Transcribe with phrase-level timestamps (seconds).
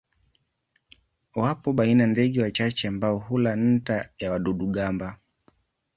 [1.35, 5.19] Wapo baina ndege wachache ambao hula nta ya wadudu-gamba.